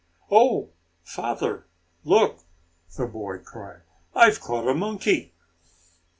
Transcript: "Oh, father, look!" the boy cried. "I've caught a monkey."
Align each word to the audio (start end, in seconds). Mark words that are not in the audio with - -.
"Oh, 0.31 0.71
father, 1.03 1.67
look!" 2.03 2.39
the 2.97 3.05
boy 3.05 3.37
cried. 3.37 3.81
"I've 4.15 4.41
caught 4.41 4.67
a 4.67 4.73
monkey." 4.73 5.35